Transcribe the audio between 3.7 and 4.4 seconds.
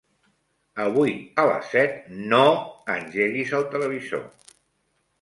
televisor.